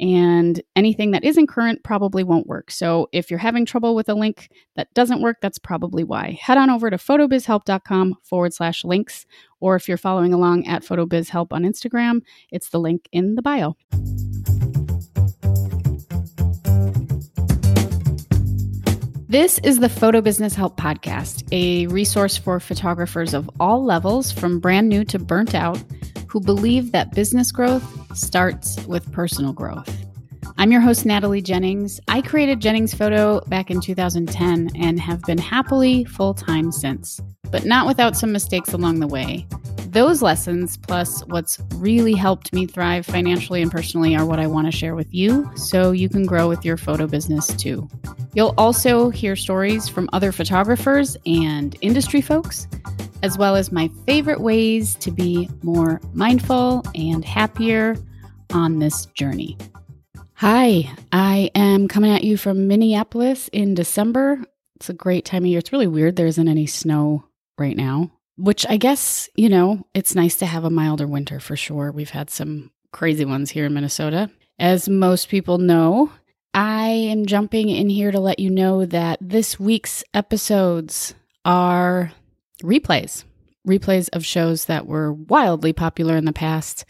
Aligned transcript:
and 0.00 0.60
anything 0.74 1.12
that 1.12 1.24
isn't 1.24 1.46
current 1.46 1.82
probably 1.84 2.24
won't 2.24 2.46
work. 2.46 2.70
So 2.70 3.08
if 3.12 3.30
you're 3.30 3.38
having 3.38 3.64
trouble 3.64 3.94
with 3.94 4.08
a 4.08 4.14
link 4.14 4.50
that 4.76 4.92
doesn't 4.94 5.22
work, 5.22 5.38
that's 5.40 5.58
probably 5.58 6.04
why. 6.04 6.38
Head 6.40 6.58
on 6.58 6.70
over 6.70 6.90
to 6.90 6.96
photobizhelp.com 6.96 8.16
forward 8.22 8.52
slash 8.52 8.84
links, 8.84 9.26
or 9.60 9.76
if 9.76 9.88
you're 9.88 9.96
following 9.96 10.34
along 10.34 10.66
at 10.66 10.82
photobizhelp 10.82 11.52
on 11.52 11.62
Instagram, 11.62 12.22
it's 12.50 12.70
the 12.70 12.80
link 12.80 13.08
in 13.12 13.34
the 13.34 13.42
bio. 13.42 13.76
This 19.34 19.58
is 19.64 19.80
the 19.80 19.88
Photo 19.88 20.20
Business 20.20 20.54
Help 20.54 20.78
Podcast, 20.78 21.42
a 21.50 21.88
resource 21.88 22.36
for 22.36 22.60
photographers 22.60 23.34
of 23.34 23.50
all 23.58 23.84
levels, 23.84 24.30
from 24.30 24.60
brand 24.60 24.88
new 24.88 25.04
to 25.06 25.18
burnt 25.18 25.56
out 25.56 25.82
who 26.34 26.40
believe 26.40 26.90
that 26.90 27.14
business 27.14 27.52
growth 27.52 28.16
starts 28.16 28.84
with 28.86 29.10
personal 29.12 29.52
growth. 29.52 29.88
I'm 30.58 30.72
your 30.72 30.80
host, 30.80 31.06
Natalie 31.06 31.40
Jennings. 31.40 32.00
I 32.08 32.22
created 32.22 32.58
Jennings 32.58 32.92
Photo 32.92 33.40
back 33.42 33.70
in 33.70 33.80
2010 33.80 34.70
and 34.74 34.98
have 34.98 35.22
been 35.22 35.38
happily 35.38 36.04
full 36.06 36.34
time 36.34 36.72
since, 36.72 37.20
but 37.52 37.64
not 37.64 37.86
without 37.86 38.16
some 38.16 38.32
mistakes 38.32 38.72
along 38.72 38.98
the 38.98 39.06
way. 39.06 39.46
Those 39.86 40.22
lessons, 40.22 40.76
plus 40.76 41.24
what's 41.26 41.60
really 41.76 42.14
helped 42.14 42.52
me 42.52 42.66
thrive 42.66 43.06
financially 43.06 43.62
and 43.62 43.70
personally, 43.70 44.16
are 44.16 44.26
what 44.26 44.40
I 44.40 44.48
want 44.48 44.66
to 44.66 44.76
share 44.76 44.96
with 44.96 45.14
you 45.14 45.48
so 45.54 45.92
you 45.92 46.08
can 46.08 46.26
grow 46.26 46.48
with 46.48 46.64
your 46.64 46.76
photo 46.76 47.06
business 47.06 47.46
too. 47.46 47.88
You'll 48.32 48.54
also 48.58 49.08
hear 49.08 49.36
stories 49.36 49.88
from 49.88 50.10
other 50.12 50.32
photographers 50.32 51.16
and 51.26 51.76
industry 51.80 52.20
folks 52.20 52.66
as 53.24 53.38
well 53.38 53.56
as 53.56 53.72
my 53.72 53.88
favorite 54.04 54.42
ways 54.42 54.96
to 54.96 55.10
be 55.10 55.48
more 55.62 55.98
mindful 56.12 56.84
and 56.94 57.24
happier 57.24 57.96
on 58.52 58.80
this 58.80 59.06
journey. 59.06 59.56
Hi, 60.34 60.92
I 61.10 61.50
am 61.54 61.88
coming 61.88 62.10
at 62.10 62.22
you 62.22 62.36
from 62.36 62.68
Minneapolis 62.68 63.48
in 63.48 63.72
December. 63.72 64.44
It's 64.76 64.90
a 64.90 64.92
great 64.92 65.24
time 65.24 65.44
of 65.44 65.46
year. 65.46 65.58
It's 65.58 65.72
really 65.72 65.86
weird 65.86 66.16
there 66.16 66.26
isn't 66.26 66.48
any 66.48 66.66
snow 66.66 67.24
right 67.56 67.78
now, 67.78 68.10
which 68.36 68.66
I 68.68 68.76
guess, 68.76 69.30
you 69.34 69.48
know, 69.48 69.86
it's 69.94 70.14
nice 70.14 70.36
to 70.36 70.46
have 70.46 70.64
a 70.64 70.70
milder 70.70 71.06
winter 71.06 71.40
for 71.40 71.56
sure. 71.56 71.92
We've 71.92 72.10
had 72.10 72.28
some 72.28 72.72
crazy 72.92 73.24
ones 73.24 73.48
here 73.48 73.64
in 73.64 73.72
Minnesota. 73.72 74.30
As 74.58 74.86
most 74.86 75.30
people 75.30 75.56
know, 75.56 76.12
I 76.52 76.88
am 76.88 77.24
jumping 77.24 77.70
in 77.70 77.88
here 77.88 78.12
to 78.12 78.20
let 78.20 78.38
you 78.38 78.50
know 78.50 78.84
that 78.84 79.18
this 79.22 79.58
week's 79.58 80.04
episodes 80.12 81.14
are 81.46 82.12
replays, 82.64 83.24
replays 83.68 84.08
of 84.12 84.24
shows 84.24 84.64
that 84.64 84.86
were 84.86 85.12
wildly 85.12 85.72
popular 85.72 86.16
in 86.16 86.24
the 86.24 86.32
past 86.32 86.84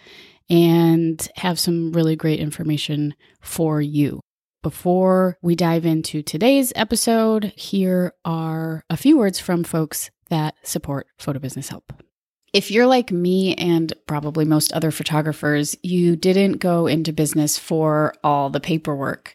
and 0.48 1.28
have 1.36 1.58
some 1.58 1.92
really 1.92 2.16
great 2.16 2.38
information 2.38 3.14
for 3.40 3.80
you. 3.80 4.20
Before 4.62 5.36
we 5.42 5.54
dive 5.54 5.84
into 5.84 6.22
today's 6.22 6.72
episode, 6.74 7.52
here 7.56 8.14
are 8.24 8.82
a 8.88 8.96
few 8.96 9.18
words 9.18 9.38
from 9.38 9.64
folks 9.64 10.10
that 10.30 10.54
support 10.62 11.06
Photo 11.18 11.38
Business 11.38 11.68
Help. 11.68 11.92
If 12.54 12.70
you're 12.70 12.86
like 12.86 13.10
me 13.10 13.54
and 13.56 13.92
probably 14.06 14.44
most 14.44 14.72
other 14.72 14.90
photographers, 14.90 15.76
you 15.82 16.14
didn't 16.14 16.58
go 16.58 16.86
into 16.86 17.12
business 17.12 17.58
for 17.58 18.14
all 18.22 18.48
the 18.48 18.60
paperwork. 18.60 19.34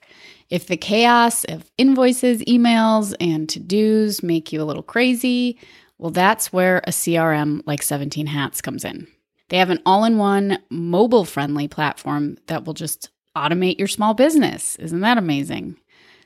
If 0.49 0.67
the 0.67 0.77
chaos 0.77 1.43
of 1.43 1.69
invoices, 1.77 2.41
emails, 2.43 3.13
and 3.19 3.47
to 3.49 3.59
dos 3.59 4.23
make 4.23 4.51
you 4.51 4.61
a 4.61 4.65
little 4.65 4.81
crazy, 4.81 5.59
well, 5.99 6.11
that's 6.11 6.51
where 6.51 6.79
a 6.79 6.91
CRM 6.91 7.61
like 7.65 7.83
17 7.83 8.27
Hats 8.27 8.61
comes 8.61 8.85
in. 8.85 9.07
They 9.49 9.57
have 9.57 9.69
an 9.69 9.81
all 9.85 10.05
in 10.05 10.17
one 10.17 10.59
mobile 10.69 11.25
friendly 11.25 11.67
platform 11.67 12.37
that 12.47 12.65
will 12.65 12.73
just 12.73 13.09
automate 13.35 13.77
your 13.77 13.87
small 13.87 14.13
business. 14.13 14.77
Isn't 14.77 15.01
that 15.01 15.17
amazing? 15.17 15.77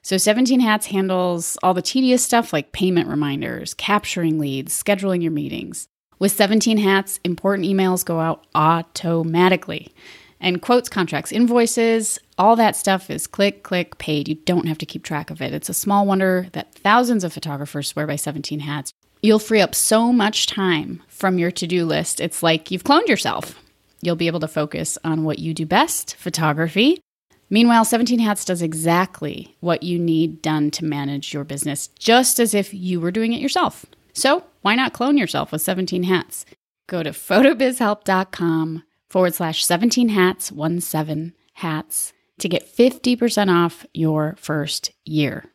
So, 0.03 0.17
17 0.17 0.59
Hats 0.59 0.87
handles 0.87 1.57
all 1.63 1.73
the 1.73 1.81
tedious 1.81 2.23
stuff 2.23 2.53
like 2.53 2.73
payment 2.73 3.07
reminders, 3.07 3.73
capturing 3.73 4.37
leads, 4.37 4.81
scheduling 4.81 5.21
your 5.21 5.31
meetings. 5.31 5.87
With 6.19 6.33
17 6.33 6.77
Hats, 6.77 7.19
important 7.23 7.67
emails 7.67 8.05
go 8.05 8.19
out 8.19 8.45
automatically. 8.53 9.93
And 10.39 10.61
quotes, 10.61 10.89
contracts, 10.89 11.31
invoices, 11.31 12.19
all 12.37 12.57
that 12.57 12.75
stuff 12.75 13.09
is 13.09 13.27
click, 13.27 13.63
click, 13.63 13.97
paid. 13.97 14.27
You 14.27 14.35
don't 14.35 14.67
have 14.67 14.77
to 14.79 14.85
keep 14.85 15.03
track 15.03 15.29
of 15.29 15.41
it. 15.41 15.53
It's 15.53 15.69
a 15.69 15.73
small 15.73 16.05
wonder 16.05 16.47
that 16.51 16.75
thousands 16.75 17.23
of 17.23 17.31
photographers 17.31 17.87
swear 17.87 18.05
by 18.05 18.17
17 18.17 18.59
Hats. 18.59 18.93
You'll 19.25 19.39
free 19.39 19.61
up 19.61 19.73
so 19.73 20.11
much 20.11 20.47
time 20.47 21.01
from 21.07 21.39
your 21.39 21.49
to 21.51 21.65
do 21.65 21.85
list. 21.85 22.19
It's 22.19 22.43
like 22.43 22.69
you've 22.69 22.83
cloned 22.83 23.07
yourself. 23.07 23.57
You'll 24.01 24.17
be 24.17 24.27
able 24.27 24.41
to 24.41 24.49
focus 24.49 24.97
on 25.05 25.23
what 25.23 25.39
you 25.39 25.53
do 25.53 25.65
best 25.65 26.17
photography. 26.17 26.99
Meanwhile, 27.49 27.85
17 27.85 28.19
Hats 28.19 28.43
does 28.43 28.61
exactly 28.61 29.55
what 29.61 29.81
you 29.81 29.97
need 29.97 30.41
done 30.41 30.71
to 30.71 30.83
manage 30.83 31.33
your 31.33 31.45
business, 31.45 31.87
just 31.87 32.37
as 32.37 32.53
if 32.53 32.73
you 32.73 32.99
were 32.99 33.11
doing 33.11 33.31
it 33.31 33.39
yourself. 33.39 33.85
So, 34.11 34.43
why 34.61 34.75
not 34.75 34.91
clone 34.91 35.17
yourself 35.17 35.53
with 35.53 35.61
17 35.61 36.03
Hats? 36.03 36.45
Go 36.87 37.01
to 37.01 37.11
photobizhelp.com 37.11 38.83
forward 39.09 39.35
slash 39.35 39.63
17 39.63 40.09
hats, 40.09 40.51
1 40.51 40.81
7 40.81 41.33
hats 41.53 42.11
to 42.39 42.49
get 42.49 42.67
50% 42.75 43.49
off 43.49 43.85
your 43.93 44.35
first 44.37 44.91
year. 45.05 45.45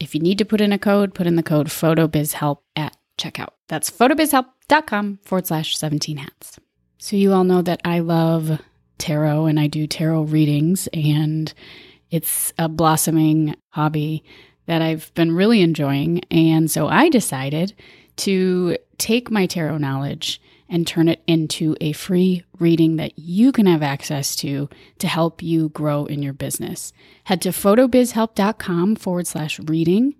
If 0.00 0.14
you 0.14 0.20
need 0.20 0.38
to 0.38 0.44
put 0.46 0.60
in 0.60 0.72
a 0.72 0.78
code, 0.78 1.14
put 1.14 1.26
in 1.26 1.36
the 1.36 1.42
code 1.42 1.66
PHOTOBIZHELP 1.66 2.58
at 2.76 2.96
checkout. 3.18 3.50
That's 3.68 3.90
photobizhelp.com 3.90 5.18
forward 5.22 5.46
slash 5.46 5.76
17 5.76 6.16
hats. 6.16 6.58
So, 6.98 7.16
you 7.16 7.32
all 7.32 7.44
know 7.44 7.62
that 7.62 7.80
I 7.84 8.00
love 8.00 8.60
tarot 8.98 9.46
and 9.46 9.60
I 9.60 9.66
do 9.68 9.86
tarot 9.86 10.22
readings, 10.22 10.88
and 10.92 11.52
it's 12.10 12.52
a 12.58 12.68
blossoming 12.68 13.54
hobby 13.70 14.24
that 14.66 14.82
I've 14.82 15.12
been 15.14 15.34
really 15.34 15.60
enjoying. 15.60 16.22
And 16.30 16.70
so, 16.70 16.88
I 16.88 17.08
decided 17.08 17.74
to 18.16 18.76
take 18.98 19.30
my 19.30 19.46
tarot 19.46 19.78
knowledge 19.78 20.40
and 20.68 20.86
turn 20.86 21.08
it 21.08 21.22
into 21.26 21.76
a 21.80 21.92
free 21.92 22.44
reading 22.58 22.96
that 22.96 23.18
you 23.18 23.52
can 23.52 23.66
have 23.66 23.82
access 23.82 24.36
to 24.36 24.68
to 24.98 25.06
help 25.06 25.42
you 25.42 25.70
grow 25.70 26.04
in 26.04 26.22
your 26.22 26.32
business. 26.32 26.92
Head 27.24 27.40
to 27.42 27.50
photobizhelp.com 27.50 28.96
forward 28.96 29.26
slash 29.26 29.58
reading 29.60 30.14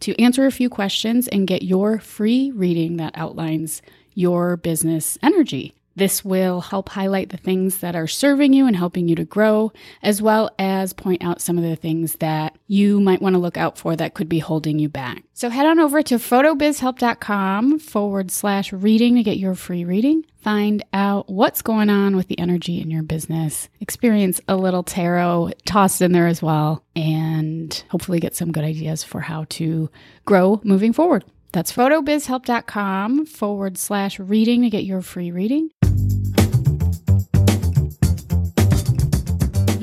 to 0.00 0.20
answer 0.20 0.46
a 0.46 0.52
few 0.52 0.68
questions 0.68 1.28
and 1.28 1.46
get 1.46 1.62
your 1.62 1.98
free 1.98 2.50
reading 2.50 2.96
that 2.98 3.16
outlines 3.16 3.82
your 4.14 4.56
business 4.56 5.18
energy. 5.22 5.74
This 5.96 6.24
will 6.24 6.60
help 6.60 6.88
highlight 6.88 7.28
the 7.28 7.36
things 7.36 7.78
that 7.78 7.94
are 7.94 8.08
serving 8.08 8.52
you 8.52 8.66
and 8.66 8.74
helping 8.74 9.08
you 9.08 9.14
to 9.16 9.24
grow, 9.24 9.72
as 10.02 10.20
well 10.20 10.50
as 10.58 10.92
point 10.92 11.22
out 11.22 11.40
some 11.40 11.56
of 11.56 11.64
the 11.64 11.76
things 11.76 12.16
that 12.16 12.56
you 12.66 13.00
might 13.00 13.22
want 13.22 13.34
to 13.34 13.38
look 13.38 13.56
out 13.56 13.78
for 13.78 13.94
that 13.94 14.14
could 14.14 14.28
be 14.28 14.40
holding 14.40 14.78
you 14.78 14.88
back. 14.88 15.22
So 15.34 15.50
head 15.50 15.66
on 15.66 15.78
over 15.78 16.02
to 16.02 16.16
photobizhelp.com 16.16 17.78
forward 17.78 18.30
slash 18.30 18.72
reading 18.72 19.14
to 19.16 19.22
get 19.22 19.38
your 19.38 19.54
free 19.54 19.84
reading. 19.84 20.24
Find 20.36 20.84
out 20.92 21.30
what's 21.30 21.62
going 21.62 21.90
on 21.90 22.16
with 22.16 22.28
the 22.28 22.38
energy 22.38 22.80
in 22.80 22.90
your 22.90 23.02
business. 23.02 23.68
Experience 23.80 24.40
a 24.46 24.56
little 24.56 24.82
tarot 24.82 25.52
tossed 25.64 26.02
in 26.02 26.12
there 26.12 26.26
as 26.26 26.42
well, 26.42 26.84
and 26.94 27.84
hopefully 27.88 28.20
get 28.20 28.34
some 28.34 28.52
good 28.52 28.64
ideas 28.64 29.04
for 29.04 29.20
how 29.20 29.46
to 29.50 29.90
grow 30.24 30.60
moving 30.64 30.92
forward. 30.92 31.24
That's 31.52 31.72
photobizhelp.com 31.72 33.26
forward 33.26 33.78
slash 33.78 34.18
reading 34.18 34.62
to 34.62 34.70
get 34.70 34.84
your 34.84 35.02
free 35.02 35.30
reading. 35.30 35.70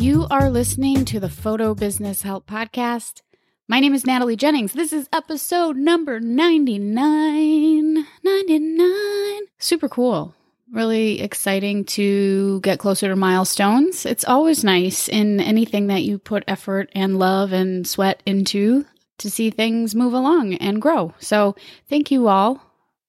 You 0.01 0.25
are 0.31 0.49
listening 0.49 1.05
to 1.05 1.19
the 1.19 1.29
Photo 1.29 1.75
Business 1.75 2.23
Help 2.23 2.47
Podcast. 2.47 3.21
My 3.67 3.79
name 3.79 3.93
is 3.93 4.03
Natalie 4.03 4.35
Jennings. 4.35 4.73
This 4.73 4.91
is 4.91 5.07
episode 5.13 5.77
number 5.77 6.19
99. 6.19 8.07
99. 8.23 9.41
Super 9.59 9.87
cool. 9.87 10.33
Really 10.71 11.21
exciting 11.21 11.85
to 11.85 12.61
get 12.61 12.79
closer 12.79 13.09
to 13.09 13.15
milestones. 13.15 14.07
It's 14.07 14.25
always 14.25 14.63
nice 14.63 15.07
in 15.07 15.39
anything 15.39 15.85
that 15.87 16.01
you 16.01 16.17
put 16.17 16.45
effort 16.47 16.89
and 16.95 17.19
love 17.19 17.53
and 17.53 17.85
sweat 17.85 18.23
into 18.25 18.87
to 19.19 19.29
see 19.29 19.51
things 19.51 19.93
move 19.93 20.13
along 20.15 20.55
and 20.55 20.81
grow. 20.81 21.13
So, 21.19 21.55
thank 21.91 22.09
you 22.09 22.27
all, 22.27 22.59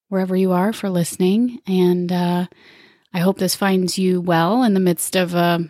wherever 0.09 0.35
you 0.35 0.51
are, 0.51 0.71
for 0.71 0.91
listening. 0.91 1.59
And 1.65 2.11
uh, 2.11 2.45
I 3.11 3.19
hope 3.19 3.39
this 3.39 3.55
finds 3.55 3.97
you 3.97 4.21
well 4.21 4.61
in 4.61 4.75
the 4.75 4.79
midst 4.79 5.15
of 5.15 5.33
a 5.33 5.67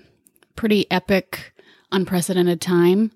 pretty 0.55 0.89
epic, 0.91 1.53
unprecedented 1.91 2.61
time. 2.61 3.11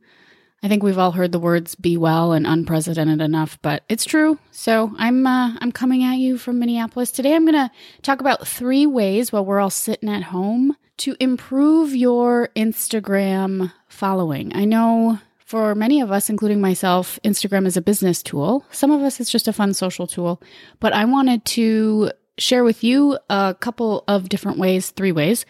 I 0.63 0.67
think 0.67 0.81
we've 0.81 0.97
all 0.97 1.11
heard 1.11 1.31
the 1.31 1.39
words 1.39 1.75
"be 1.75 1.97
well" 1.97 2.33
and 2.33 2.47
"unprecedented" 2.47 3.21
enough, 3.21 3.59
but 3.61 3.83
it's 3.89 4.05
true. 4.05 4.39
So 4.51 4.91
I'm 4.97 5.27
uh, 5.27 5.55
I'm 5.59 5.71
coming 5.71 6.03
at 6.03 6.17
you 6.17 6.37
from 6.37 6.59
Minneapolis 6.59 7.11
today. 7.11 7.35
I'm 7.35 7.45
going 7.45 7.53
to 7.53 7.71
talk 8.01 8.21
about 8.21 8.47
three 8.47 8.85
ways 8.85 9.31
while 9.31 9.45
we're 9.45 9.59
all 9.59 9.69
sitting 9.69 10.09
at 10.09 10.23
home 10.23 10.75
to 10.97 11.15
improve 11.19 11.95
your 11.95 12.49
Instagram 12.55 13.71
following. 13.87 14.55
I 14.55 14.65
know 14.65 15.19
for 15.47 15.75
many 15.75 16.01
of 16.01 16.11
us, 16.11 16.29
including 16.29 16.59
myself, 16.59 17.19
Instagram 17.23 17.67
is 17.67 17.77
a 17.77 17.81
business 17.81 18.21
tool. 18.21 18.65
Some 18.71 18.91
of 18.91 19.01
us, 19.01 19.19
it's 19.19 19.31
just 19.31 19.47
a 19.47 19.53
fun 19.53 19.73
social 19.73 20.07
tool. 20.07 20.41
But 20.79 20.91
I 20.91 21.05
wanted 21.05 21.45
to 21.45 22.11
share 22.37 22.63
with 22.63 22.83
you 22.83 23.17
a 23.29 23.55
couple 23.59 24.03
of 24.07 24.27
different 24.27 24.57
ways, 24.57 24.89
three 24.89 25.11
ways, 25.11 25.45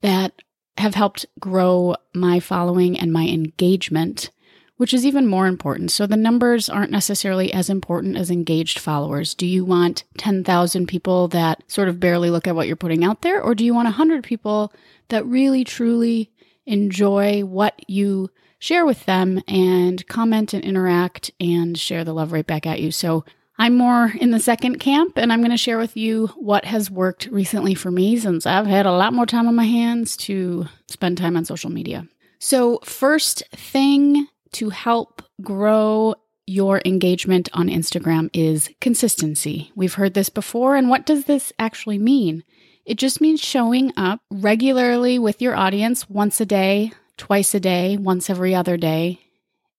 that 0.00 0.42
have 0.78 0.94
helped 0.94 1.26
grow 1.40 1.96
my 2.14 2.40
following 2.40 2.98
and 2.98 3.12
my 3.12 3.26
engagement, 3.26 4.30
which 4.76 4.92
is 4.92 5.06
even 5.06 5.26
more 5.26 5.46
important. 5.46 5.90
So 5.90 6.06
the 6.06 6.16
numbers 6.16 6.68
aren't 6.68 6.90
necessarily 6.90 7.52
as 7.52 7.70
important 7.70 8.16
as 8.16 8.30
engaged 8.30 8.78
followers. 8.78 9.34
Do 9.34 9.46
you 9.46 9.64
want 9.64 10.04
10,000 10.18 10.86
people 10.86 11.28
that 11.28 11.62
sort 11.66 11.88
of 11.88 12.00
barely 12.00 12.30
look 12.30 12.46
at 12.46 12.54
what 12.54 12.66
you're 12.66 12.76
putting 12.76 13.04
out 13.04 13.22
there? 13.22 13.40
Or 13.40 13.54
do 13.54 13.64
you 13.64 13.74
want 13.74 13.86
100 13.86 14.22
people 14.22 14.72
that 15.08 15.24
really, 15.26 15.64
truly 15.64 16.30
enjoy 16.66 17.42
what 17.42 17.88
you 17.88 18.30
share 18.58 18.84
with 18.86 19.04
them 19.06 19.42
and 19.46 20.06
comment 20.08 20.52
and 20.52 20.64
interact 20.64 21.30
and 21.40 21.78
share 21.78 22.04
the 22.04 22.14
love 22.14 22.32
right 22.32 22.46
back 22.46 22.66
at 22.66 22.80
you. 22.80 22.90
So 22.90 23.24
I'm 23.58 23.76
more 23.76 24.12
in 24.20 24.32
the 24.32 24.40
second 24.40 24.80
camp, 24.80 25.16
and 25.16 25.32
I'm 25.32 25.40
going 25.40 25.50
to 25.50 25.56
share 25.56 25.78
with 25.78 25.96
you 25.96 26.26
what 26.36 26.66
has 26.66 26.90
worked 26.90 27.26
recently 27.26 27.74
for 27.74 27.90
me 27.90 28.18
since 28.18 28.44
I've 28.44 28.66
had 28.66 28.86
a 28.86 28.92
lot 28.92 29.14
more 29.14 29.26
time 29.26 29.48
on 29.48 29.54
my 29.54 29.64
hands 29.64 30.16
to 30.18 30.66
spend 30.88 31.16
time 31.16 31.36
on 31.36 31.44
social 31.44 31.70
media. 31.70 32.06
So, 32.38 32.80
first 32.84 33.42
thing 33.52 34.26
to 34.52 34.70
help 34.70 35.22
grow 35.42 36.14
your 36.46 36.80
engagement 36.84 37.48
on 37.54 37.68
Instagram 37.68 38.30
is 38.32 38.70
consistency. 38.80 39.72
We've 39.74 39.94
heard 39.94 40.14
this 40.14 40.28
before, 40.28 40.76
and 40.76 40.88
what 40.88 41.06
does 41.06 41.24
this 41.24 41.52
actually 41.58 41.98
mean? 41.98 42.44
It 42.84 42.98
just 42.98 43.20
means 43.20 43.40
showing 43.40 43.92
up 43.96 44.20
regularly 44.30 45.18
with 45.18 45.42
your 45.42 45.56
audience 45.56 46.08
once 46.08 46.40
a 46.40 46.46
day, 46.46 46.92
twice 47.16 47.54
a 47.54 47.60
day, 47.60 47.96
once 47.96 48.30
every 48.30 48.54
other 48.54 48.76
day, 48.76 49.18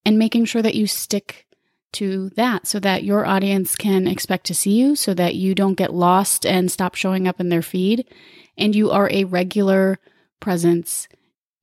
and 0.04 0.18
making 0.18 0.44
sure 0.44 0.60
that 0.60 0.74
you 0.74 0.86
stick 0.86 1.46
to 1.92 2.30
that 2.30 2.66
so 2.66 2.78
that 2.80 3.04
your 3.04 3.26
audience 3.26 3.74
can 3.76 4.06
expect 4.06 4.46
to 4.46 4.54
see 4.54 4.72
you, 4.72 4.96
so 4.96 5.14
that 5.14 5.34
you 5.34 5.54
don't 5.54 5.74
get 5.74 5.94
lost 5.94 6.44
and 6.44 6.70
stop 6.70 6.94
showing 6.94 7.26
up 7.26 7.40
in 7.40 7.48
their 7.48 7.62
feed, 7.62 8.06
and 8.56 8.74
you 8.74 8.90
are 8.90 9.10
a 9.10 9.24
regular 9.24 9.98
presence 10.40 11.08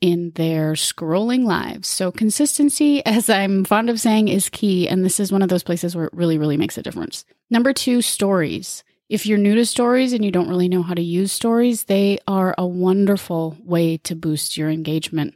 in 0.01 0.31
their 0.35 0.73
scrolling 0.73 1.45
lives. 1.45 1.87
So, 1.87 2.11
consistency, 2.11 3.05
as 3.05 3.29
I'm 3.29 3.63
fond 3.65 3.89
of 3.89 3.99
saying, 3.99 4.27
is 4.27 4.49
key. 4.49 4.87
And 4.87 5.05
this 5.05 5.19
is 5.19 5.31
one 5.31 5.41
of 5.41 5.49
those 5.49 5.63
places 5.63 5.95
where 5.95 6.05
it 6.05 6.13
really, 6.13 6.37
really 6.37 6.57
makes 6.57 6.77
a 6.77 6.83
difference. 6.83 7.25
Number 7.49 7.73
two, 7.73 8.01
stories. 8.01 8.83
If 9.07 9.25
you're 9.25 9.37
new 9.37 9.53
to 9.55 9.65
stories 9.65 10.13
and 10.13 10.25
you 10.25 10.31
don't 10.31 10.49
really 10.49 10.67
know 10.67 10.81
how 10.81 10.95
to 10.95 11.01
use 11.01 11.31
stories, 11.31 11.83
they 11.83 12.17
are 12.27 12.55
a 12.57 12.65
wonderful 12.65 13.55
way 13.63 13.97
to 13.97 14.15
boost 14.15 14.57
your 14.57 14.69
engagement 14.69 15.35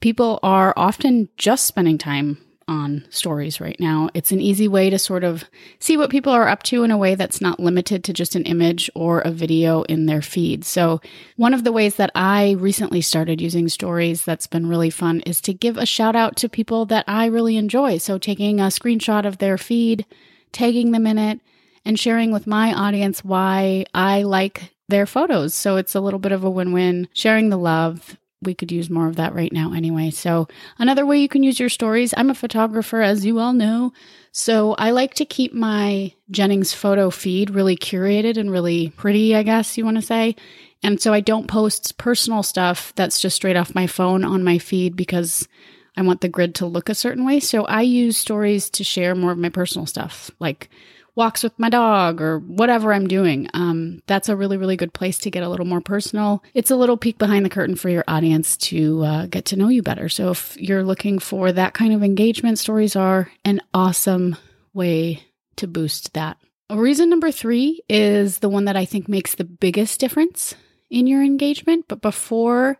people 0.00 0.38
are 0.42 0.72
often 0.76 1.28
just 1.36 1.66
spending 1.66 1.98
time 1.98 2.38
on 2.68 3.04
stories 3.10 3.60
right 3.60 3.78
now. 3.80 4.10
It's 4.14 4.30
an 4.30 4.40
easy 4.40 4.68
way 4.68 4.90
to 4.90 4.98
sort 4.98 5.24
of 5.24 5.44
see 5.80 5.96
what 5.96 6.10
people 6.10 6.32
are 6.32 6.46
up 6.46 6.62
to 6.64 6.84
in 6.84 6.90
a 6.90 6.96
way 6.98 7.14
that's 7.14 7.40
not 7.40 7.58
limited 7.58 8.04
to 8.04 8.12
just 8.12 8.36
an 8.36 8.44
image 8.44 8.90
or 8.94 9.20
a 9.20 9.30
video 9.30 9.82
in 9.82 10.06
their 10.06 10.22
feed. 10.22 10.64
So, 10.64 11.00
one 11.36 11.54
of 11.54 11.64
the 11.64 11.72
ways 11.72 11.96
that 11.96 12.10
I 12.14 12.52
recently 12.52 13.00
started 13.00 13.40
using 13.40 13.68
stories 13.68 14.24
that's 14.24 14.46
been 14.46 14.68
really 14.68 14.90
fun 14.90 15.20
is 15.20 15.40
to 15.42 15.54
give 15.54 15.76
a 15.76 15.86
shout 15.86 16.14
out 16.14 16.36
to 16.36 16.48
people 16.48 16.84
that 16.86 17.04
I 17.08 17.26
really 17.26 17.56
enjoy. 17.56 17.98
So, 17.98 18.18
taking 18.18 18.60
a 18.60 18.64
screenshot 18.64 19.26
of 19.26 19.38
their 19.38 19.58
feed, 19.58 20.04
tagging 20.52 20.92
them 20.92 21.06
in 21.06 21.18
it, 21.18 21.40
and 21.84 21.98
sharing 21.98 22.30
with 22.30 22.46
my 22.46 22.72
audience 22.72 23.24
why 23.24 23.86
I 23.94 24.22
like 24.22 24.74
their 24.88 25.06
photos. 25.06 25.54
So, 25.54 25.76
it's 25.76 25.94
a 25.94 26.00
little 26.00 26.20
bit 26.20 26.32
of 26.32 26.44
a 26.44 26.50
win 26.50 26.72
win, 26.72 27.08
sharing 27.14 27.48
the 27.48 27.56
love 27.56 28.16
we 28.42 28.54
could 28.54 28.70
use 28.70 28.88
more 28.88 29.08
of 29.08 29.16
that 29.16 29.34
right 29.34 29.52
now 29.52 29.72
anyway. 29.72 30.10
So, 30.10 30.48
another 30.78 31.04
way 31.04 31.18
you 31.18 31.28
can 31.28 31.42
use 31.42 31.58
your 31.58 31.68
stories, 31.68 32.14
I'm 32.16 32.30
a 32.30 32.34
photographer, 32.34 33.00
as 33.00 33.24
you 33.24 33.38
all 33.38 33.52
know. 33.52 33.92
So, 34.32 34.74
I 34.74 34.90
like 34.90 35.14
to 35.14 35.24
keep 35.24 35.52
my 35.52 36.12
Jennings 36.30 36.72
photo 36.72 37.10
feed 37.10 37.50
really 37.50 37.76
curated 37.76 38.36
and 38.36 38.50
really 38.50 38.90
pretty, 38.90 39.34
I 39.34 39.42
guess 39.42 39.76
you 39.76 39.84
want 39.84 39.96
to 39.96 40.02
say. 40.02 40.36
And 40.82 41.00
so, 41.00 41.12
I 41.12 41.20
don't 41.20 41.48
post 41.48 41.98
personal 41.98 42.42
stuff 42.42 42.92
that's 42.94 43.20
just 43.20 43.36
straight 43.36 43.56
off 43.56 43.74
my 43.74 43.86
phone 43.86 44.24
on 44.24 44.44
my 44.44 44.58
feed 44.58 44.94
because 44.94 45.48
I 45.98 46.02
want 46.02 46.20
the 46.20 46.28
grid 46.28 46.54
to 46.56 46.66
look 46.66 46.88
a 46.88 46.94
certain 46.94 47.24
way. 47.24 47.40
So, 47.40 47.64
I 47.64 47.82
use 47.82 48.16
stories 48.16 48.70
to 48.70 48.84
share 48.84 49.14
more 49.14 49.32
of 49.32 49.38
my 49.38 49.48
personal 49.48 49.86
stuff, 49.86 50.30
like 50.38 50.70
walks 51.18 51.42
with 51.42 51.58
my 51.58 51.68
dog 51.68 52.22
or 52.22 52.38
whatever 52.38 52.92
I'm 52.92 53.08
doing. 53.08 53.48
Um, 53.52 54.00
that's 54.06 54.28
a 54.28 54.36
really, 54.36 54.56
really 54.56 54.76
good 54.76 54.92
place 54.92 55.18
to 55.18 55.32
get 55.32 55.42
a 55.42 55.48
little 55.48 55.66
more 55.66 55.80
personal. 55.80 56.44
It's 56.54 56.70
a 56.70 56.76
little 56.76 56.96
peek 56.96 57.18
behind 57.18 57.44
the 57.44 57.50
curtain 57.50 57.74
for 57.74 57.88
your 57.88 58.04
audience 58.06 58.56
to 58.58 59.02
uh, 59.02 59.26
get 59.26 59.44
to 59.46 59.56
know 59.56 59.68
you 59.68 59.82
better. 59.82 60.08
So 60.08 60.30
if 60.30 60.56
you're 60.56 60.84
looking 60.84 61.18
for 61.18 61.50
that 61.50 61.74
kind 61.74 61.92
of 61.92 62.04
engagement, 62.04 62.60
stories 62.60 62.94
are 62.94 63.32
an 63.44 63.60
awesome 63.74 64.36
way 64.72 65.24
to 65.56 65.66
boost 65.66 66.14
that. 66.14 66.38
Reason 66.70 67.10
number 67.10 67.32
three 67.32 67.82
is 67.88 68.38
the 68.38 68.48
one 68.48 68.66
that 68.66 68.76
I 68.76 68.84
think 68.84 69.08
makes 69.08 69.34
the 69.34 69.44
biggest 69.44 69.98
difference 69.98 70.54
in 70.88 71.08
your 71.08 71.24
engagement. 71.24 71.86
But 71.88 72.00
before 72.00 72.78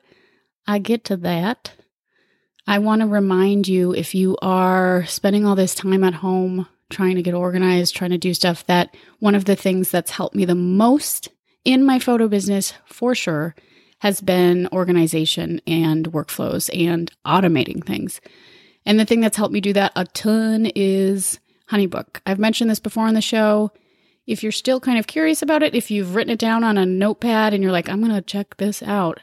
I 0.64 0.78
get 0.78 1.02
to 1.06 1.16
that, 1.18 1.72
I 2.68 2.80
want 2.80 3.00
to 3.00 3.06
remind 3.06 3.66
you 3.66 3.94
if 3.94 4.14
you 4.14 4.36
are 4.42 5.06
spending 5.06 5.46
all 5.46 5.54
this 5.54 5.74
time 5.74 6.04
at 6.04 6.12
home 6.12 6.68
trying 6.90 7.16
to 7.16 7.22
get 7.22 7.32
organized, 7.32 7.96
trying 7.96 8.10
to 8.10 8.18
do 8.18 8.34
stuff 8.34 8.66
that 8.66 8.94
one 9.20 9.34
of 9.34 9.46
the 9.46 9.56
things 9.56 9.90
that's 9.90 10.10
helped 10.10 10.34
me 10.34 10.44
the 10.44 10.54
most 10.54 11.30
in 11.64 11.82
my 11.82 11.98
photo 11.98 12.28
business 12.28 12.74
for 12.84 13.14
sure 13.14 13.54
has 14.00 14.20
been 14.20 14.68
organization 14.70 15.62
and 15.66 16.12
workflows 16.12 16.68
and 16.78 17.10
automating 17.26 17.82
things. 17.82 18.20
And 18.84 19.00
the 19.00 19.06
thing 19.06 19.20
that's 19.20 19.38
helped 19.38 19.54
me 19.54 19.62
do 19.62 19.72
that 19.72 19.92
a 19.96 20.04
ton 20.04 20.66
is 20.74 21.40
Honeybook. 21.70 22.20
I've 22.26 22.38
mentioned 22.38 22.68
this 22.68 22.80
before 22.80 23.06
on 23.06 23.14
the 23.14 23.22
show. 23.22 23.72
If 24.26 24.42
you're 24.42 24.52
still 24.52 24.78
kind 24.78 24.98
of 24.98 25.06
curious 25.06 25.40
about 25.40 25.62
it, 25.62 25.74
if 25.74 25.90
you've 25.90 26.14
written 26.14 26.34
it 26.34 26.38
down 26.38 26.64
on 26.64 26.76
a 26.76 26.84
notepad 26.84 27.54
and 27.54 27.62
you're 27.62 27.72
like, 27.72 27.88
I'm 27.88 28.02
going 28.02 28.14
to 28.14 28.20
check 28.20 28.58
this 28.58 28.82
out, 28.82 29.20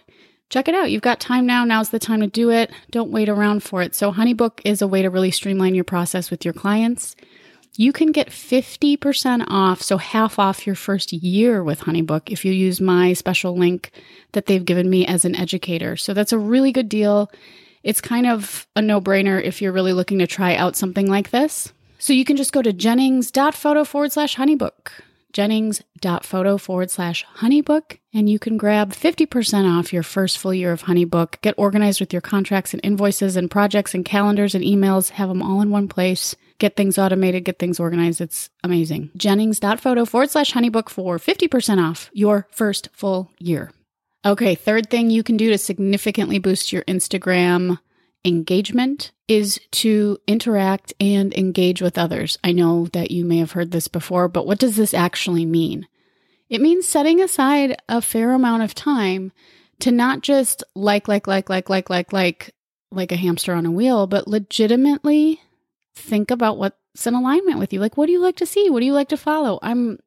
check 0.49 0.67
it 0.67 0.75
out. 0.75 0.91
You've 0.91 1.01
got 1.01 1.19
time 1.19 1.45
now. 1.45 1.65
Now's 1.65 1.89
the 1.89 1.99
time 1.99 2.21
to 2.21 2.27
do 2.27 2.51
it. 2.51 2.71
Don't 2.91 3.11
wait 3.11 3.29
around 3.29 3.63
for 3.63 3.81
it. 3.81 3.95
So, 3.95 4.11
Honeybook 4.11 4.61
is 4.63 4.81
a 4.81 4.87
way 4.87 5.01
to 5.01 5.09
really 5.09 5.31
streamline 5.31 5.75
your 5.75 5.83
process 5.83 6.31
with 6.31 6.45
your 6.45 6.53
clients 6.53 7.15
you 7.77 7.91
can 7.91 8.11
get 8.11 8.29
50% 8.29 9.45
off, 9.47 9.81
so 9.81 9.97
half 9.97 10.39
off 10.39 10.65
your 10.65 10.75
first 10.75 11.11
year 11.11 11.63
with 11.63 11.81
Honeybook 11.81 12.31
if 12.31 12.45
you 12.45 12.53
use 12.53 12.79
my 12.79 13.13
special 13.13 13.57
link 13.57 13.91
that 14.31 14.45
they've 14.45 14.63
given 14.63 14.89
me 14.89 15.05
as 15.05 15.25
an 15.25 15.35
educator. 15.35 15.97
So 15.97 16.13
that's 16.13 16.31
a 16.31 16.37
really 16.37 16.71
good 16.71 16.87
deal. 16.87 17.29
It's 17.83 18.01
kind 18.01 18.27
of 18.27 18.65
a 18.75 18.81
no 18.81 19.01
brainer 19.01 19.41
if 19.41 19.61
you're 19.61 19.73
really 19.73 19.93
looking 19.93 20.19
to 20.19 20.27
try 20.27 20.55
out 20.55 20.75
something 20.75 21.07
like 21.07 21.31
this. 21.31 21.73
So 21.99 22.13
you 22.13 22.25
can 22.25 22.37
just 22.37 22.53
go 22.53 22.61
to 22.61 22.73
jennings.photo 22.73 23.83
forward 23.83 24.11
slash 24.11 24.35
honeybook, 24.37 24.91
jennings.photo 25.35 26.57
forward 26.57 26.89
honeybook, 26.89 27.25
honeybook, 27.37 27.99
and 28.13 28.29
you 28.29 28.39
can 28.39 28.57
grab 28.57 28.93
50% 28.93 29.79
off 29.79 29.93
your 29.93 30.03
first 30.03 30.37
full 30.37 30.53
year 30.53 30.71
of 30.71 30.83
Honeybook. 30.83 31.41
Get 31.41 31.55
organized 31.57 31.99
with 31.99 32.13
your 32.13 32.21
contracts 32.21 32.73
and 32.73 32.79
invoices 32.83 33.35
and 33.35 33.51
projects 33.51 33.93
and 33.93 34.05
calendars 34.05 34.55
and 34.55 34.63
emails, 34.63 35.09
have 35.09 35.29
them 35.29 35.43
all 35.43 35.61
in 35.61 35.69
one 35.69 35.87
place 35.87 36.35
get 36.59 36.75
things 36.75 36.97
automated, 36.97 37.45
get 37.45 37.59
things 37.59 37.79
organized. 37.79 38.21
It's 38.21 38.49
amazing. 38.63 39.11
Jennings.photo 39.17 40.05
forward 40.05 40.31
slash 40.31 40.51
honeybook 40.51 40.89
for 40.89 41.17
50% 41.17 41.83
off 41.83 42.09
your 42.13 42.47
first 42.51 42.89
full 42.93 43.31
year. 43.39 43.71
Okay, 44.25 44.55
third 44.55 44.89
thing 44.89 45.09
you 45.09 45.23
can 45.23 45.37
do 45.37 45.49
to 45.49 45.57
significantly 45.57 46.39
boost 46.39 46.73
your 46.73 46.83
Instagram 46.83 47.79
engagement 48.25 49.11
is 49.27 49.59
to 49.71 50.17
interact 50.27 50.93
and 50.99 51.33
engage 51.35 51.81
with 51.81 51.97
others. 51.97 52.37
I 52.43 52.51
know 52.51 52.87
that 52.87 53.11
you 53.11 53.25
may 53.25 53.37
have 53.37 53.53
heard 53.53 53.71
this 53.71 53.87
before, 53.87 54.27
but 54.27 54.45
what 54.45 54.59
does 54.59 54.75
this 54.75 54.93
actually 54.93 55.45
mean? 55.45 55.87
It 56.49 56.61
means 56.61 56.87
setting 56.87 57.21
aside 57.21 57.77
a 57.89 58.01
fair 58.01 58.33
amount 58.33 58.63
of 58.63 58.75
time 58.75 59.31
to 59.79 59.91
not 59.91 60.21
just 60.21 60.63
like, 60.75 61.07
like, 61.07 61.27
like, 61.27 61.49
like, 61.49 61.69
like, 61.69 61.89
like, 61.89 62.13
like, 62.13 62.55
like 62.91 63.11
a 63.11 63.17
hamster 63.17 63.53
on 63.53 63.65
a 63.65 63.71
wheel, 63.71 64.07
but 64.07 64.27
legitimately 64.27 65.41
think 65.95 66.31
about 66.31 66.57
what's 66.57 67.07
in 67.07 67.13
alignment 67.13 67.59
with 67.59 67.73
you. 67.73 67.79
Like, 67.79 67.97
what 67.97 68.05
do 68.05 68.11
you 68.11 68.21
like 68.21 68.37
to 68.37 68.45
see? 68.45 68.69
What 68.69 68.79
do 68.79 68.85
you 68.85 68.93
like 68.93 69.09
to 69.09 69.17
follow? 69.17 69.59
I'm 69.61 69.99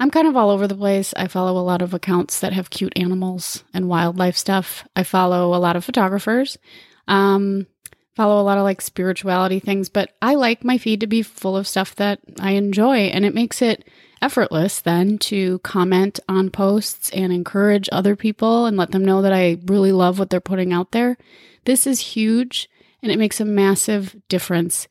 I'm 0.00 0.10
kind 0.10 0.26
of 0.26 0.36
all 0.36 0.50
over 0.50 0.66
the 0.66 0.74
place. 0.74 1.14
I 1.16 1.28
follow 1.28 1.58
a 1.58 1.62
lot 1.62 1.80
of 1.80 1.94
accounts 1.94 2.40
that 2.40 2.52
have 2.52 2.70
cute 2.70 2.92
animals 2.96 3.62
and 3.72 3.88
wildlife 3.88 4.36
stuff. 4.36 4.86
I 4.96 5.04
follow 5.04 5.54
a 5.54 5.58
lot 5.58 5.76
of 5.76 5.84
photographers. 5.84 6.58
Um, 7.08 7.66
follow 8.14 8.40
a 8.40 8.44
lot 8.44 8.58
of 8.58 8.64
like 8.64 8.80
spirituality 8.80 9.58
things, 9.58 9.88
but 9.88 10.14
I 10.22 10.34
like 10.34 10.64
my 10.64 10.78
feed 10.78 11.00
to 11.00 11.06
be 11.06 11.22
full 11.22 11.56
of 11.56 11.68
stuff 11.68 11.94
that 11.96 12.20
I 12.40 12.52
enjoy 12.52 12.96
and 12.96 13.24
it 13.24 13.34
makes 13.34 13.60
it 13.60 13.84
effortless 14.22 14.80
then 14.80 15.18
to 15.18 15.58
comment 15.58 16.20
on 16.28 16.50
posts 16.50 17.10
and 17.10 17.32
encourage 17.32 17.88
other 17.92 18.16
people 18.16 18.66
and 18.66 18.76
let 18.76 18.92
them 18.92 19.04
know 19.04 19.20
that 19.22 19.32
I 19.32 19.58
really 19.66 19.92
love 19.92 20.18
what 20.18 20.30
they're 20.30 20.40
putting 20.40 20.72
out 20.72 20.92
there. 20.92 21.18
This 21.64 21.86
is 21.86 22.00
huge 22.00 22.70
and 23.02 23.12
it 23.12 23.18
makes 23.18 23.40
a 23.40 23.44
massive 23.44 24.16
difference 24.28 24.88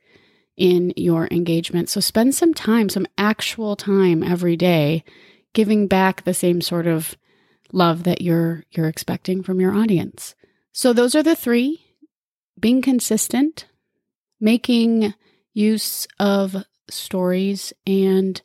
in 0.56 0.94
your 0.96 1.28
engagement. 1.32 1.90
So 1.90 2.00
spend 2.00 2.36
some 2.36 2.54
time, 2.54 2.90
some 2.90 3.08
actual 3.18 3.76
time 3.76 4.22
every 4.22 4.56
day, 4.56 5.04
giving 5.54 5.88
back 5.88 6.24
the 6.24 6.34
same 6.34 6.62
sort 6.62 6.86
of 6.86 7.16
love 7.72 8.04
that 8.04 8.22
you're 8.22 8.64
you're 8.72 8.88
expecting 8.88 9.42
from 9.42 9.60
your 9.60 9.74
audience. 9.74 10.36
So 10.72 10.94
those 10.94 11.16
are 11.16 11.24
the 11.24 11.36
3. 11.36 11.84
Being 12.60 12.82
consistent, 12.82 13.66
making 14.40 15.14
use 15.54 16.08
of 16.20 16.64
stories 16.90 17.74
and 17.86 18.42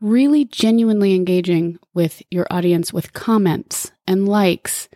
really 0.00 0.44
genuinely 0.44 1.14
engaging 1.14 1.78
with 1.94 2.22
your 2.30 2.46
audience 2.50 2.92
with 2.92 3.12
comments 3.12 3.90
and 4.06 4.28
likes 4.28 4.88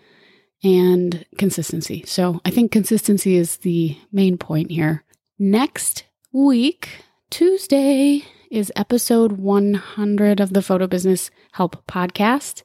and 0.62 1.24
consistency. 1.38 2.04
So 2.06 2.40
I 2.44 2.50
think 2.50 2.72
consistency 2.72 3.36
is 3.36 3.58
the 3.58 3.96
main 4.12 4.36
point 4.36 4.70
here. 4.70 5.04
Next 5.38 6.04
week, 6.32 6.88
Tuesday, 7.30 8.24
is 8.50 8.72
episode 8.74 9.32
100 9.32 10.40
of 10.40 10.52
the 10.52 10.62
Photo 10.62 10.86
Business 10.86 11.30
Help 11.52 11.86
podcast. 11.86 12.62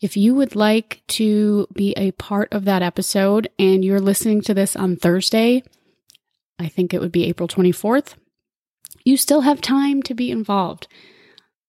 If 0.00 0.16
you 0.16 0.34
would 0.34 0.56
like 0.56 1.02
to 1.08 1.66
be 1.74 1.92
a 1.92 2.12
part 2.12 2.52
of 2.52 2.64
that 2.64 2.82
episode 2.82 3.50
and 3.58 3.84
you're 3.84 4.00
listening 4.00 4.40
to 4.42 4.54
this 4.54 4.74
on 4.74 4.96
Thursday, 4.96 5.62
I 6.58 6.68
think 6.68 6.94
it 6.94 7.00
would 7.00 7.12
be 7.12 7.24
April 7.24 7.48
24th, 7.48 8.14
you 9.04 9.16
still 9.16 9.42
have 9.42 9.60
time 9.60 10.02
to 10.04 10.14
be 10.14 10.30
involved. 10.30 10.88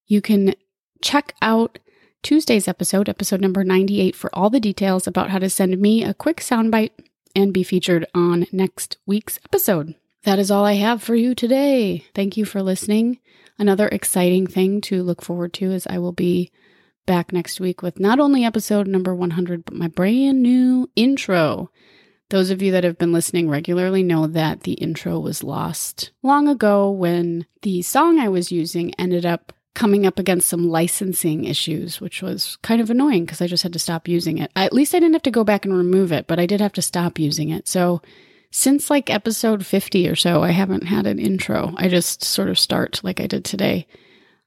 You 0.08 0.22
can 0.22 0.56
check 1.02 1.34
out 1.42 1.80
Tuesday's 2.24 2.68
episode, 2.68 3.10
episode 3.10 3.42
number 3.42 3.64
98, 3.64 4.16
for 4.16 4.34
all 4.34 4.50
the 4.50 4.60
details 4.60 5.08
about 5.08 5.30
how 5.32 5.40
to 5.40 5.50
send 5.50 5.78
me 5.80 6.04
a 6.04 6.14
quick 6.14 6.38
soundbite 6.38 6.92
and 7.36 7.54
be 7.54 7.64
featured 7.64 8.06
on 8.14 8.48
next 8.52 8.98
week's 9.06 9.40
episode. 9.46 9.96
That 10.24 10.40
is 10.40 10.52
all 10.52 10.64
I 10.64 10.74
have 10.74 11.02
for 11.02 11.16
you 11.16 11.34
today. 11.34 12.06
Thank 12.14 12.38
you 12.38 12.46
for 12.46 12.62
listening. 12.62 13.20
Another 13.58 13.88
exciting 13.88 14.48
thing 14.48 14.82
to 14.82 15.04
look 15.04 15.22
forward 15.22 15.54
to 15.54 15.72
is 15.72 15.88
I 15.88 15.98
will 15.98 16.12
be 16.12 16.52
back 17.06 17.32
next 17.32 17.60
week 17.60 17.82
with 17.82 18.00
not 18.00 18.20
only 18.20 18.44
episode 18.44 18.88
number 18.88 19.14
100, 19.16 19.66
but 19.66 19.74
my 19.74 19.88
brand 19.88 20.42
new 20.42 20.90
intro. 20.96 21.72
Those 22.30 22.50
of 22.50 22.62
you 22.62 22.72
that 22.72 22.86
have 22.86 22.98
been 22.98 23.12
listening 23.12 23.50
regularly 23.50 24.04
know 24.04 24.26
that 24.28 24.62
the 24.62 24.74
intro 24.74 25.20
was 25.20 25.44
lost 25.44 26.12
long 26.24 26.48
ago 26.48 26.90
when 26.90 27.46
the 27.62 27.82
song 27.82 28.20
I 28.20 28.30
was 28.30 28.52
using 28.52 28.94
ended 28.96 29.26
up 29.26 29.54
coming 29.74 30.06
up 30.06 30.20
against 30.20 30.48
some 30.48 30.70
licensing 30.70 31.46
issues, 31.46 32.02
which 32.02 32.22
was 32.22 32.58
kind 32.62 32.82
of 32.82 32.90
annoying 32.90 33.26
because 33.26 33.42
I 33.42 33.48
just 33.48 33.64
had 33.64 33.74
to 33.74 33.80
stop 33.80 34.08
using 34.08 34.38
it. 34.38 34.52
At 34.56 34.74
least 34.74 34.94
I 34.94 35.00
didn't 35.00 35.14
have 35.14 35.24
to 35.24 35.32
go 35.32 35.44
back 35.44 35.66
and 35.66 35.76
remove 35.76 36.12
it, 36.12 36.28
but 36.28 36.40
I 36.40 36.46
did 36.46 36.62
have 36.62 36.74
to 36.74 36.82
stop 36.82 37.20
using 37.20 37.50
it. 37.50 37.68
So 37.68 38.02
since 38.52 38.90
like 38.90 39.10
episode 39.10 39.66
50 39.66 40.08
or 40.10 40.16
so, 40.16 40.44
I 40.44 40.52
haven't 40.52 40.84
had 40.84 41.08
an 41.08 41.20
intro. 41.20 41.74
I 41.78 41.88
just 41.88 42.24
sort 42.24 42.50
of 42.50 42.60
start 42.60 43.00
like 43.04 43.20
I 43.22 43.28
did 43.28 43.46
today. 43.46 43.88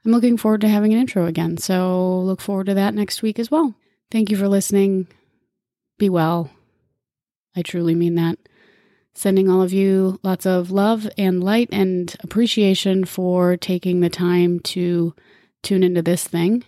I'm 0.04 0.12
looking 0.12 0.36
forward 0.36 0.60
to 0.62 0.68
having 0.68 0.92
an 0.92 1.00
intro 1.00 1.26
again. 1.26 1.56
So 1.56 2.20
look 2.20 2.40
forward 2.40 2.66
to 2.66 2.74
that 2.74 2.94
next 2.94 3.22
week 3.22 3.38
as 3.38 3.50
well. 3.50 3.74
Thank 4.10 4.30
you 4.30 4.36
for 4.36 4.48
listening. 4.48 5.06
Be 5.98 6.08
well. 6.08 6.50
I 7.56 7.62
truly 7.62 7.94
mean 7.94 8.16
that. 8.16 8.38
Sending 9.14 9.48
all 9.48 9.62
of 9.62 9.72
you 9.72 10.18
lots 10.22 10.44
of 10.44 10.70
love 10.70 11.08
and 11.16 11.42
light 11.42 11.68
and 11.70 12.14
appreciation 12.20 13.04
for 13.04 13.56
taking 13.56 14.00
the 14.00 14.10
time 14.10 14.58
to 14.60 15.14
tune 15.62 15.82
into 15.82 16.02
this 16.02 16.26
thing. 16.26 16.64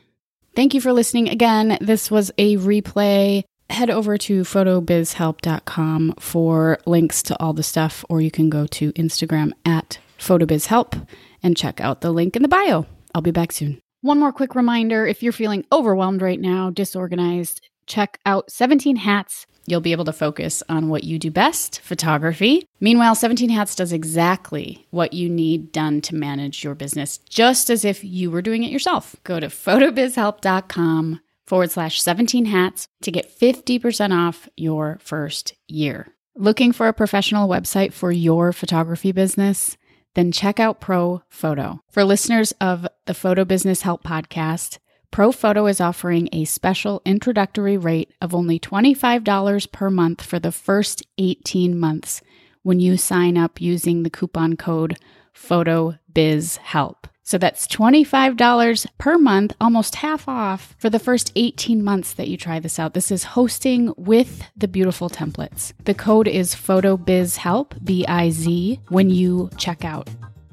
Thank 0.54 0.72
you 0.72 0.80
for 0.80 0.92
listening 0.92 1.28
again. 1.28 1.76
This 1.80 2.10
was 2.10 2.30
a 2.38 2.56
replay. 2.56 3.42
Head 3.68 3.90
over 3.90 4.16
to 4.16 4.42
photobizhelp.com 4.42 6.14
for 6.20 6.78
links 6.86 7.22
to 7.24 7.38
all 7.40 7.52
the 7.52 7.64
stuff, 7.64 8.04
or 8.08 8.20
you 8.20 8.30
can 8.30 8.48
go 8.48 8.66
to 8.68 8.92
Instagram 8.92 9.50
at 9.66 9.98
photobizhelp 10.18 11.06
and 11.42 11.56
check 11.56 11.80
out 11.80 12.00
the 12.00 12.12
link 12.12 12.36
in 12.36 12.42
the 12.42 12.48
bio. 12.48 12.86
I'll 13.16 13.22
be 13.22 13.32
back 13.32 13.50
soon. 13.50 13.80
One 14.02 14.20
more 14.20 14.32
quick 14.32 14.54
reminder 14.54 15.06
if 15.06 15.22
you're 15.22 15.32
feeling 15.32 15.64
overwhelmed 15.72 16.22
right 16.22 16.38
now, 16.38 16.70
disorganized, 16.70 17.60
check 17.86 18.20
out 18.24 18.52
17 18.52 18.96
Hats 18.96 19.46
You'll 19.66 19.80
be 19.80 19.92
able 19.92 20.04
to 20.04 20.12
focus 20.12 20.62
on 20.68 20.88
what 20.88 21.04
you 21.04 21.18
do 21.18 21.30
best 21.30 21.80
photography. 21.80 22.66
Meanwhile, 22.80 23.16
17 23.16 23.50
Hats 23.50 23.74
does 23.74 23.92
exactly 23.92 24.86
what 24.90 25.12
you 25.12 25.28
need 25.28 25.72
done 25.72 26.00
to 26.02 26.14
manage 26.14 26.62
your 26.62 26.74
business, 26.74 27.18
just 27.18 27.68
as 27.68 27.84
if 27.84 28.04
you 28.04 28.30
were 28.30 28.42
doing 28.42 28.62
it 28.62 28.70
yourself. 28.70 29.16
Go 29.24 29.40
to 29.40 29.48
photobizhelp.com 29.48 31.20
forward 31.46 31.70
slash 31.70 32.00
17 32.00 32.46
hats 32.46 32.88
to 33.02 33.12
get 33.12 33.38
50% 33.38 34.12
off 34.12 34.48
your 34.56 34.98
first 35.00 35.54
year. 35.68 36.08
Looking 36.34 36.72
for 36.72 36.88
a 36.88 36.92
professional 36.92 37.48
website 37.48 37.92
for 37.92 38.10
your 38.10 38.52
photography 38.52 39.12
business? 39.12 39.76
Then 40.16 40.32
check 40.32 40.58
out 40.58 40.80
Pro 40.80 41.20
Photo. 41.28 41.82
For 41.90 42.02
listeners 42.02 42.52
of 42.58 42.88
the 43.04 43.12
Photo 43.12 43.44
Business 43.44 43.82
Help 43.82 44.02
podcast, 44.02 44.78
Pro 45.10 45.30
Photo 45.30 45.66
is 45.66 45.78
offering 45.78 46.30
a 46.32 46.46
special 46.46 47.02
introductory 47.04 47.76
rate 47.76 48.14
of 48.22 48.34
only 48.34 48.58
$25 48.58 49.70
per 49.72 49.90
month 49.90 50.22
for 50.22 50.38
the 50.38 50.50
first 50.50 51.02
18 51.18 51.78
months 51.78 52.22
when 52.62 52.80
you 52.80 52.96
sign 52.96 53.36
up 53.36 53.60
using 53.60 54.04
the 54.04 54.10
coupon 54.10 54.56
code 54.56 54.96
PHOTOBIZHELP. 55.34 57.04
So 57.26 57.38
that's 57.38 57.66
$25 57.66 58.86
per 58.98 59.18
month, 59.18 59.52
almost 59.60 59.96
half 59.96 60.28
off 60.28 60.76
for 60.78 60.88
the 60.88 61.00
first 61.00 61.32
18 61.34 61.82
months 61.82 62.12
that 62.12 62.28
you 62.28 62.36
try 62.36 62.60
this 62.60 62.78
out. 62.78 62.94
This 62.94 63.10
is 63.10 63.24
hosting 63.24 63.92
with 63.96 64.44
the 64.56 64.68
beautiful 64.68 65.10
templates. 65.10 65.72
The 65.86 65.94
code 65.94 66.28
is 66.28 66.54
PHOTOBIZHELP, 66.54 67.84
B 67.84 68.06
I 68.06 68.30
Z, 68.30 68.80
when 68.90 69.10
you 69.10 69.50
check 69.56 69.84
out. 69.84 70.08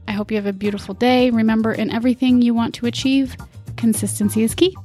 I 0.07 0.13
hope 0.13 0.31
you 0.31 0.37
have 0.37 0.47
a 0.47 0.51
beautiful 0.51 0.95
day. 0.95 1.29
Remember, 1.29 1.71
in 1.71 1.91
everything 1.91 2.41
you 2.41 2.55
want 2.55 2.73
to 2.75 2.87
achieve, 2.87 3.37
consistency 3.77 4.41
is 4.41 4.55
key. 4.55 4.75